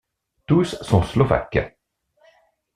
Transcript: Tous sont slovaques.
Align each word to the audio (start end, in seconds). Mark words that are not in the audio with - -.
Tous 0.47 0.81
sont 0.81 1.03
slovaques. 1.03 1.77